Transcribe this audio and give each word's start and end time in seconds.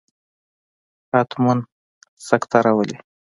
حتما 1.11 1.53
سکته 2.27 2.57
راولي. 2.65 2.97